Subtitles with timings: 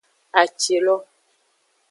[0.41, 0.95] Atilo.